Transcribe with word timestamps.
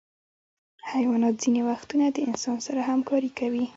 حیوانات 0.91 1.35
ځینې 1.43 1.61
وختونه 1.69 2.05
د 2.11 2.17
انسان 2.27 2.57
سره 2.67 2.79
همکاري 2.89 3.31
کوي. 3.39 3.65